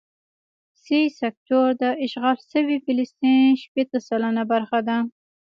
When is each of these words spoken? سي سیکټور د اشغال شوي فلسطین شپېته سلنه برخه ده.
سي 0.83 0.99
سیکټور 1.19 1.69
د 1.81 1.83
اشغال 2.05 2.37
شوي 2.51 2.77
فلسطین 2.85 3.43
شپېته 3.61 3.99
سلنه 4.07 4.43
برخه 4.51 4.79
ده. 4.87 4.97